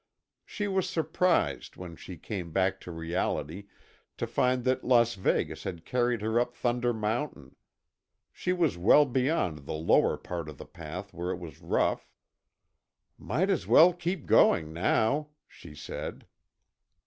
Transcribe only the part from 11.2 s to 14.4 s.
it was rough. "Might as well keep